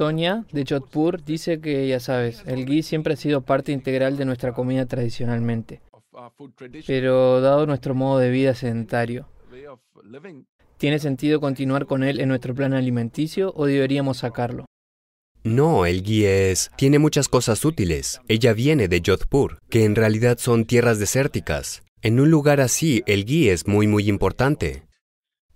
Sonia, 0.00 0.46
de 0.50 0.64
Jodhpur, 0.66 1.22
dice 1.22 1.60
que, 1.60 1.86
ya 1.86 2.00
sabes, 2.00 2.42
el 2.46 2.64
ghee 2.64 2.82
siempre 2.82 3.12
ha 3.12 3.16
sido 3.18 3.42
parte 3.42 3.70
integral 3.70 4.16
de 4.16 4.24
nuestra 4.24 4.54
comida 4.54 4.86
tradicionalmente. 4.86 5.82
Pero 6.86 7.42
dado 7.42 7.66
nuestro 7.66 7.94
modo 7.94 8.18
de 8.18 8.30
vida 8.30 8.54
sedentario, 8.54 9.28
¿tiene 10.78 11.00
sentido 11.00 11.38
continuar 11.38 11.84
con 11.84 12.02
él 12.02 12.18
en 12.18 12.30
nuestro 12.30 12.54
plan 12.54 12.72
alimenticio 12.72 13.52
o 13.54 13.66
deberíamos 13.66 14.16
sacarlo? 14.16 14.64
No, 15.44 15.84
el 15.84 16.02
ghee 16.02 16.50
es... 16.50 16.70
tiene 16.78 16.98
muchas 16.98 17.28
cosas 17.28 17.62
útiles. 17.66 18.22
Ella 18.26 18.54
viene 18.54 18.88
de 18.88 19.02
Jodhpur, 19.04 19.58
que 19.68 19.84
en 19.84 19.96
realidad 19.96 20.38
son 20.38 20.64
tierras 20.64 20.98
desérticas. 20.98 21.82
En 22.00 22.20
un 22.20 22.30
lugar 22.30 22.62
así, 22.62 23.02
el 23.04 23.26
ghee 23.26 23.50
es 23.50 23.66
muy 23.66 23.86
muy 23.86 24.08
importante. 24.08 24.84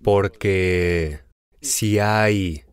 Porque 0.03 1.21
si 1.61 1.97
hay 1.97 2.64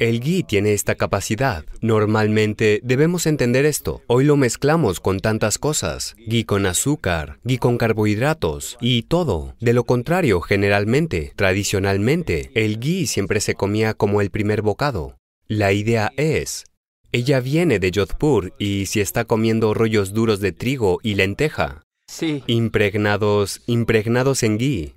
el 0.00 0.18
ghee 0.20 0.42
tiene 0.42 0.72
esta 0.72 0.96
capacidad. 0.96 1.64
Normalmente 1.82 2.80
debemos 2.82 3.26
entender 3.26 3.66
esto. 3.66 4.02
Hoy 4.08 4.24
lo 4.24 4.36
mezclamos 4.36 4.98
con 4.98 5.20
tantas 5.20 5.58
cosas. 5.58 6.16
Ghee 6.26 6.44
con 6.44 6.66
azúcar, 6.66 7.38
ghee 7.44 7.58
con 7.58 7.78
carbohidratos 7.78 8.78
y 8.80 9.02
todo. 9.02 9.54
De 9.60 9.74
lo 9.74 9.84
contrario, 9.84 10.40
generalmente, 10.40 11.32
tradicionalmente, 11.36 12.50
el 12.54 12.80
ghee 12.80 13.06
siempre 13.06 13.40
se 13.40 13.54
comía 13.54 13.94
como 13.94 14.20
el 14.20 14.30
primer 14.30 14.62
bocado. 14.62 15.18
La 15.46 15.72
idea 15.72 16.12
es, 16.16 16.64
ella 17.12 17.40
viene 17.40 17.78
de 17.78 17.92
Jodhpur 17.94 18.54
y 18.58 18.86
si 18.86 19.00
está 19.00 19.24
comiendo 19.24 19.74
rollos 19.74 20.12
duros 20.14 20.40
de 20.40 20.52
trigo 20.52 20.98
y 21.02 21.14
lenteja, 21.14 21.82
Sí. 22.06 22.42
impregnados, 22.46 23.62
impregnados 23.66 24.42
en 24.42 24.58
ghee, 24.58 24.94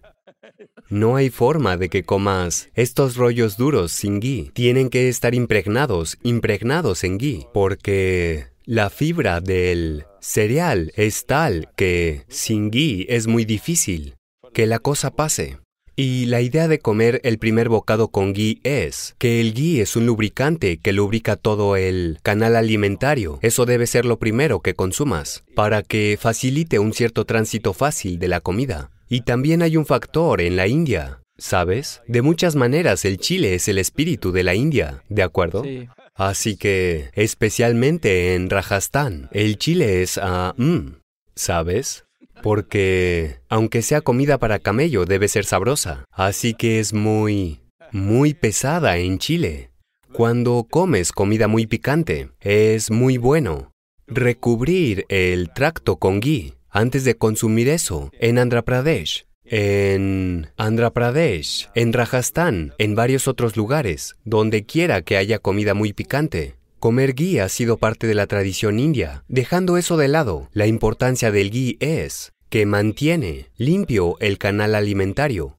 no 0.93 1.15
hay 1.15 1.31
forma 1.31 1.75
de 1.75 1.89
que 1.89 2.03
comas 2.03 2.69
estos 2.75 3.15
rollos 3.15 3.57
duros 3.57 3.91
sin 3.91 4.19
ghee. 4.19 4.51
Tienen 4.53 4.89
que 4.89 5.09
estar 5.09 5.33
impregnados, 5.33 6.19
impregnados 6.21 7.03
en 7.03 7.17
ghee, 7.17 7.47
porque 7.51 8.47
la 8.63 8.91
fibra 8.91 9.41
del 9.41 10.05
cereal 10.21 10.93
es 10.95 11.25
tal 11.25 11.69
que 11.75 12.25
sin 12.29 12.69
ghee 12.69 13.07
es 13.09 13.25
muy 13.25 13.43
difícil 13.43 14.15
que 14.53 14.67
la 14.67 14.77
cosa 14.77 15.09
pase. 15.09 15.57
Y 15.95 16.25
la 16.27 16.41
idea 16.41 16.67
de 16.67 16.79
comer 16.79 17.21
el 17.23 17.39
primer 17.39 17.69
bocado 17.69 18.09
con 18.09 18.33
ghee 18.33 18.59
es 18.63 19.15
que 19.17 19.41
el 19.41 19.53
ghee 19.53 19.81
es 19.81 19.95
un 19.95 20.05
lubricante 20.05 20.77
que 20.77 20.93
lubrica 20.93 21.35
todo 21.35 21.75
el 21.75 22.19
canal 22.21 22.55
alimentario. 22.55 23.39
Eso 23.41 23.65
debe 23.65 23.87
ser 23.87 24.05
lo 24.05 24.17
primero 24.19 24.59
que 24.59 24.75
consumas, 24.75 25.43
para 25.55 25.81
que 25.81 26.17
facilite 26.19 26.77
un 26.77 26.93
cierto 26.93 27.25
tránsito 27.25 27.73
fácil 27.73 28.19
de 28.19 28.27
la 28.27 28.41
comida. 28.41 28.91
Y 29.09 29.21
también 29.21 29.61
hay 29.61 29.77
un 29.77 29.85
factor 29.85 30.41
en 30.41 30.55
la 30.55 30.67
India, 30.67 31.21
¿sabes? 31.37 32.01
De 32.07 32.21
muchas 32.21 32.55
maneras 32.55 33.05
el 33.05 33.17
chile 33.17 33.55
es 33.55 33.67
el 33.67 33.77
espíritu 33.77 34.31
de 34.31 34.43
la 34.43 34.55
India, 34.55 35.03
¿de 35.09 35.23
acuerdo? 35.23 35.63
Sí. 35.63 35.87
Así 36.15 36.57
que, 36.57 37.09
especialmente 37.13 38.35
en 38.35 38.49
Rajasthan, 38.49 39.29
el 39.31 39.57
chile 39.57 40.03
es 40.03 40.19
a 40.19 40.53
mm, 40.57 41.01
¿sabes? 41.35 42.05
Porque, 42.41 43.39
aunque 43.49 43.81
sea 43.81 44.01
comida 44.01 44.37
para 44.37 44.59
camello, 44.59 45.05
debe 45.05 45.27
ser 45.27 45.45
sabrosa. 45.45 46.05
Así 46.11 46.53
que 46.53 46.79
es 46.79 46.93
muy, 46.93 47.61
muy 47.91 48.33
pesada 48.33 48.97
en 48.97 49.17
Chile. 49.17 49.71
Cuando 50.11 50.67
comes 50.69 51.11
comida 51.11 51.47
muy 51.47 51.65
picante, 51.67 52.29
es 52.41 52.91
muy 52.91 53.17
bueno 53.17 53.71
recubrir 54.05 55.05
el 55.09 55.51
tracto 55.51 55.95
con 55.95 56.19
ghee 56.19 56.53
antes 56.73 57.05
de 57.05 57.15
consumir 57.15 57.69
eso 57.69 58.11
en 58.19 58.37
Andhra 58.37 58.63
Pradesh. 58.63 59.25
En 59.45 60.47
Andhra 60.57 60.89
Pradesh, 60.91 61.69
en 61.75 61.93
Rajasthan, 61.93 62.73
en 62.77 62.95
varios 62.95 63.27
otros 63.27 63.55
lugares, 63.55 64.15
donde 64.25 64.65
quiera 64.65 65.01
que 65.01 65.17
haya 65.17 65.39
comida 65.39 65.73
muy 65.73 65.93
picante. 65.93 66.55
Comer 66.79 67.13
ghee 67.13 67.39
ha 67.39 67.47
sido 67.47 67.77
parte 67.77 68.07
de 68.07 68.15
la 68.15 68.27
tradición 68.27 68.79
india. 68.79 69.23
Dejando 69.27 69.77
eso 69.77 69.95
de 69.95 70.07
lado, 70.07 70.49
la 70.51 70.67
importancia 70.67 71.31
del 71.31 71.51
ghee 71.51 71.77
es 71.79 72.33
que 72.49 72.65
mantiene 72.65 73.47
limpio 73.57 74.17
el 74.19 74.37
canal 74.37 74.75
alimentario. 74.75 75.57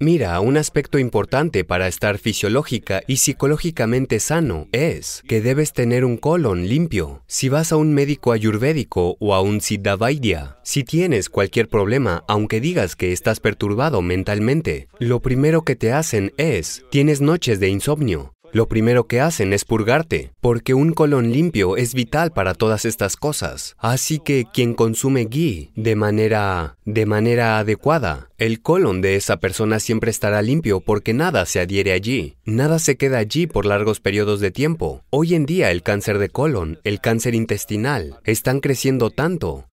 Mira, 0.00 0.38
un 0.38 0.56
aspecto 0.56 1.00
importante 1.00 1.64
para 1.64 1.88
estar 1.88 2.18
fisiológica 2.18 3.02
y 3.08 3.16
psicológicamente 3.16 4.20
sano 4.20 4.68
es 4.70 5.24
que 5.26 5.40
debes 5.40 5.72
tener 5.72 6.04
un 6.04 6.18
colon 6.18 6.68
limpio. 6.68 7.24
Si 7.26 7.48
vas 7.48 7.72
a 7.72 7.76
un 7.76 7.92
médico 7.92 8.30
ayurvédico 8.30 9.16
o 9.18 9.34
a 9.34 9.40
un 9.40 9.60
siddha 9.60 9.96
vaidya, 9.96 10.58
si 10.62 10.84
tienes 10.84 11.28
cualquier 11.28 11.68
problema, 11.68 12.22
aunque 12.28 12.60
digas 12.60 12.94
que 12.94 13.12
estás 13.12 13.40
perturbado 13.40 14.00
mentalmente, 14.00 14.86
lo 15.00 15.20
primero 15.20 15.62
que 15.62 15.74
te 15.74 15.92
hacen 15.92 16.32
es, 16.36 16.84
tienes 16.90 17.20
noches 17.20 17.58
de 17.58 17.68
insomnio. 17.68 18.34
Lo 18.52 18.66
primero 18.66 19.06
que 19.06 19.20
hacen 19.20 19.52
es 19.52 19.64
purgarte, 19.64 20.32
porque 20.40 20.74
un 20.74 20.92
colon 20.92 21.32
limpio 21.32 21.76
es 21.76 21.92
vital 21.92 22.32
para 22.32 22.54
todas 22.54 22.84
estas 22.84 23.16
cosas. 23.16 23.76
Así 23.78 24.18
que 24.18 24.46
quien 24.52 24.74
consume 24.74 25.26
ghee 25.26 25.70
de 25.76 25.96
manera 25.96 26.76
de 26.84 27.04
manera 27.04 27.58
adecuada, 27.58 28.30
el 28.38 28.62
colon 28.62 29.02
de 29.02 29.16
esa 29.16 29.38
persona 29.38 29.80
siempre 29.80 30.10
estará 30.10 30.40
limpio 30.40 30.80
porque 30.80 31.12
nada 31.12 31.44
se 31.44 31.60
adhiere 31.60 31.92
allí. 31.92 32.36
Nada 32.44 32.78
se 32.78 32.96
queda 32.96 33.18
allí 33.18 33.46
por 33.46 33.66
largos 33.66 34.00
periodos 34.00 34.40
de 34.40 34.50
tiempo. 34.50 35.04
Hoy 35.10 35.34
en 35.34 35.44
día 35.44 35.70
el 35.70 35.82
cáncer 35.82 36.18
de 36.18 36.30
colon, 36.30 36.80
el 36.84 37.00
cáncer 37.00 37.34
intestinal, 37.34 38.20
están 38.24 38.60
creciendo 38.60 39.10
tanto. 39.10 39.68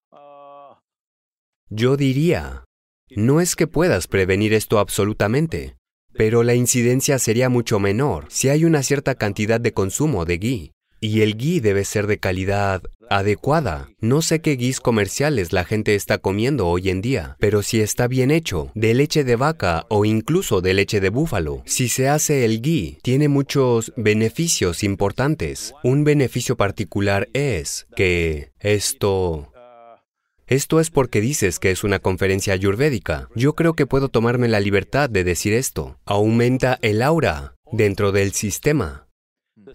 Yo 1.69 1.97
diría, 1.97 2.65
no 3.09 3.41
es 3.41 3.55
que 3.55 3.67
puedas 3.67 4.07
prevenir 4.07 4.53
esto 4.53 4.77
absolutamente, 4.79 5.77
pero 6.17 6.43
la 6.43 6.55
incidencia 6.55 7.19
sería 7.19 7.49
mucho 7.49 7.79
menor 7.79 8.25
si 8.29 8.49
hay 8.49 8.65
una 8.65 8.83
cierta 8.83 9.15
cantidad 9.15 9.59
de 9.59 9.73
consumo 9.73 10.25
de 10.25 10.37
ghee. 10.37 10.71
Y 11.01 11.21
el 11.21 11.37
ghee 11.37 11.59
debe 11.59 11.85
ser 11.85 12.07
de 12.07 12.17
calidad 12.17 12.81
adecuada. 13.09 13.89
No 13.99 14.21
sé 14.21 14.39
qué 14.39 14.55
guis 14.55 14.79
comerciales 14.79 15.53
la 15.53 15.63
gente 15.63 15.95
está 15.95 16.17
comiendo 16.17 16.67
hoy 16.67 16.89
en 16.89 17.01
día, 17.01 17.35
pero 17.39 17.61
si 17.61 17.81
está 17.81 18.07
bien 18.07 18.31
hecho, 18.31 18.71
de 18.75 18.93
leche 18.93 19.23
de 19.23 19.35
vaca 19.35 19.85
o 19.89 20.05
incluso 20.05 20.61
de 20.61 20.73
leche 20.73 20.99
de 20.99 21.09
búfalo, 21.09 21.61
si 21.65 21.89
se 21.89 22.07
hace 22.07 22.45
el 22.45 22.61
ghee, 22.61 22.97
tiene 23.03 23.27
muchos 23.27 23.93
beneficios 23.95 24.83
importantes. 24.83 25.73
Un 25.83 26.03
beneficio 26.03 26.57
particular 26.57 27.29
es 27.33 27.87
que 27.95 28.51
esto 28.59 29.51
esto 30.47 30.79
es 30.79 30.91
porque 30.91 31.21
dices 31.21 31.59
que 31.59 31.71
es 31.71 31.83
una 31.83 31.99
conferencia 31.99 32.53
ayurvédica. 32.53 33.29
Yo 33.35 33.53
creo 33.53 33.73
que 33.73 33.87
puedo 33.87 34.09
tomarme 34.09 34.47
la 34.47 34.59
libertad 34.59 35.09
de 35.09 35.23
decir 35.23 35.53
esto. 35.53 35.99
Aumenta 36.05 36.77
el 36.81 37.01
aura 37.01 37.55
dentro 37.71 38.11
del 38.11 38.31
sistema. 38.33 39.07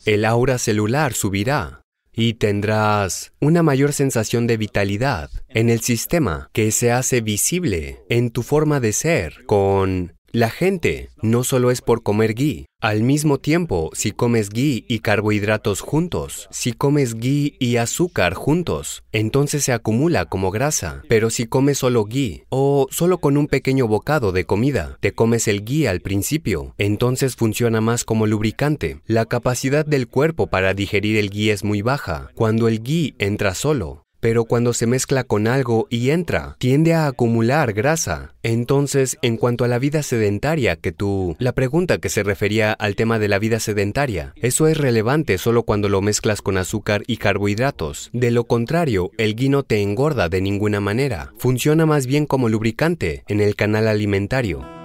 El 0.05 0.25
aura 0.25 0.59
celular 0.59 1.13
subirá 1.13 1.83
y 2.13 2.35
tendrás 2.35 3.33
una 3.41 3.63
mayor 3.63 3.93
sensación 3.93 4.47
de 4.47 4.57
vitalidad 4.57 5.31
en 5.49 5.71
el 5.71 5.81
sistema 5.81 6.51
que 6.53 6.71
se 6.71 6.93
hace 6.93 7.21
visible 7.21 8.03
en 8.09 8.31
tu 8.31 8.43
forma 8.43 8.81
de 8.81 8.93
ser 8.93 9.45
con 9.47 10.15
la 10.33 10.51
gente 10.51 11.11
no 11.23 11.45
solo 11.45 11.71
es 11.71 11.81
por 11.81 12.03
comer 12.03 12.35
ghee. 12.35 12.67
Al 12.81 13.03
mismo 13.03 13.39
tiempo, 13.39 13.91
si 13.93 14.13
comes 14.13 14.49
ghee 14.49 14.85
y 14.89 15.01
carbohidratos 15.01 15.81
juntos, 15.81 16.49
si 16.51 16.73
comes 16.73 17.15
ghee 17.15 17.57
y 17.59 17.77
azúcar 17.77 18.35
juntos, 18.35 19.03
entonces 19.13 19.65
se 19.65 19.73
acumula 19.73 20.25
como 20.27 20.51
grasa. 20.51 21.03
Pero 21.09 21.31
si 21.31 21.47
comes 21.47 21.79
solo 21.79 22.05
ghee 22.05 22.45
o 22.49 22.87
solo 22.91 23.19
con 23.19 23.37
un 23.37 23.49
pequeño 23.49 23.87
bocado 23.87 24.33
de 24.33 24.45
comida, 24.45 24.97
te 25.01 25.13
comes 25.13 25.47
el 25.49 25.65
ghee 25.65 25.89
al 25.89 26.01
principio, 26.01 26.75
entonces 26.79 27.37
funciona 27.37 27.81
más 27.81 28.05
como 28.05 28.27
lubricante. 28.27 29.01
La 29.07 29.27
capacidad 29.27 29.85
del 29.85 30.09
cuerpo 30.09 30.47
para 30.47 30.73
digerir 30.73 31.19
el 31.19 31.31
ghee 31.31 31.51
es 31.51 31.65
muy 31.65 31.83
baja. 31.83 32.31
Cuando 32.35 32.69
el 32.69 32.83
ghee 32.83 33.15
entra 33.19 33.55
solo, 33.55 34.05
pero 34.21 34.45
cuando 34.45 34.73
se 34.73 34.87
mezcla 34.87 35.25
con 35.25 35.47
algo 35.47 35.87
y 35.91 36.11
entra, 36.11 36.57
tiende 36.59 36.95
a 36.95 37.07
acumular 37.07 37.73
grasa. 37.73 38.35
Entonces, 38.43 39.19
en 39.23 39.37
cuanto 39.37 39.65
a 39.65 39.69
la 39.69 39.79
vida 39.79 40.03
sedentaria 40.03 40.77
que 40.77 40.93
tú... 40.93 41.37
La 41.39 41.53
pregunta 41.53 41.99
que 41.99 42.09
se 42.09 42.23
refería 42.23 42.73
al 42.73 42.97
tema 42.97 43.19
de 43.19 43.29
la 43.29 43.39
vida 43.39 43.61
sedentaria, 43.61 44.33
eso 44.37 44.67
es 44.69 44.77
relevante 44.77 45.39
solo 45.39 45.65
cuando 45.65 45.89
lo 45.89 46.01
mezclas 46.01 46.43
con 46.43 46.57
azúcar 46.57 47.03
y 47.07 47.17
carbohidratos. 47.17 48.11
De 48.13 48.31
lo 48.31 48.45
contrario, 48.45 49.11
el 49.19 49.35
ghee 49.35 49.49
no 49.49 49.63
te 49.63 49.83
engorda 49.83 50.29
de 50.29 50.41
ninguna 50.41 50.81
manera. 50.81 51.33
Funciona 51.39 51.87
más 51.87 52.07
bien 52.07 52.27
como 52.27 52.49
lubricante 52.49 53.25
en 53.29 53.41
el 53.41 53.57
canal 53.57 53.89
alimentario. 53.89 54.80